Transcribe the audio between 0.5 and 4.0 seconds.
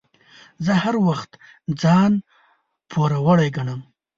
زه هر وخت ځان پوروړی ګڼم.